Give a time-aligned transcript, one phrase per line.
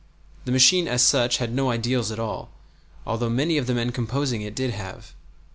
[0.45, 2.49] The machine as such had no ideals at all,
[3.05, 5.13] although many of the men composing it did have.